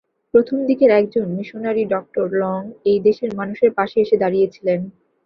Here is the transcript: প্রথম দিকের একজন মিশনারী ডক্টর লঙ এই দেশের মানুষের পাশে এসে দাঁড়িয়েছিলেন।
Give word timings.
প্রথম 0.33 0.57
দিকের 0.69 0.91
একজন 0.99 1.25
মিশনারী 1.31 1.83
ডক্টর 1.93 2.25
লঙ 2.41 2.61
এই 2.85 2.99
দেশের 3.07 3.31
মানুষের 3.39 3.71
পাশে 3.77 3.97
এসে 4.01 4.15
দাঁড়িয়েছিলেন। 4.17 4.79